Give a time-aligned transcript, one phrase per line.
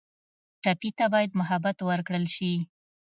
[0.63, 2.53] ټپي ته باید محبت ورکړل شي.